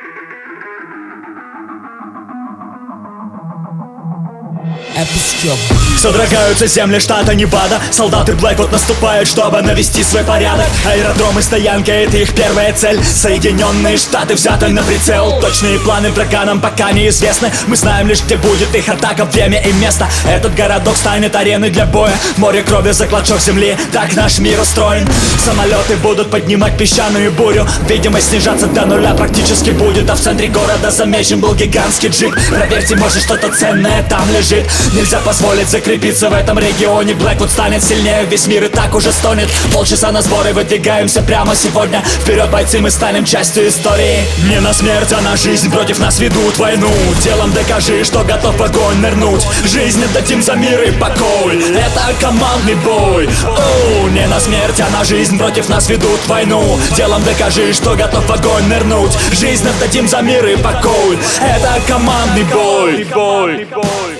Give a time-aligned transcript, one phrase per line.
[0.00, 0.39] thank you.
[5.98, 7.80] Содрогаются земли штата Невада.
[7.90, 10.66] Солдаты Блэквуд наступают, чтобы навести свой порядок.
[10.84, 13.02] Аэродромы, стоянки— это их первая цель.
[13.04, 15.40] Соединенные Штаты взяты на прицел.
[15.40, 17.50] Точные планы врага нам пока неизвестны.
[17.66, 20.08] Мы знаем лишь, где будет их атака, время и место.
[20.26, 22.14] Этот городок станет ареной для боя.
[22.36, 25.08] Море крови за клочок земли, так наш мир устроен.
[25.44, 27.66] Самолеты будут поднимать песчаную бурю.
[27.88, 30.08] Видимость снижаться до нуля практически будет.
[30.10, 32.34] А в центре города замечен был гигантский джип.
[32.48, 37.14] Проверьте, может что-то ценное там лежит Нельзя позволить закрепиться в этом регионе.
[37.14, 39.48] Блэквуд станет сильнее, весь мир и так уже стонет.
[39.72, 42.02] Полчаса на сборы, выдвигаемся прямо сегодня.
[42.22, 44.24] Вперед, бойцы, мы станем частью истории.
[44.48, 45.70] Не на смерть, а на жизнь.
[45.70, 46.92] Против нас ведут войну.
[47.22, 49.46] Делом докажи, что готов в огонь нырнуть.
[49.64, 51.62] Жизнь отдадим за мир и покой.
[51.72, 53.28] Это командный бой.
[53.46, 55.38] Оу, не на смерть, а на жизнь.
[55.38, 56.80] Против нас ведут войну.
[56.96, 59.12] Делом докажи, что готов в огонь нырнуть.
[59.32, 61.16] Жизнь отдадим за мир и покой.
[61.40, 64.19] Это командный бой, бой, бой.